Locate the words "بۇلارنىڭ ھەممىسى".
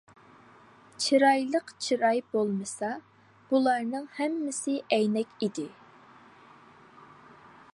3.51-4.75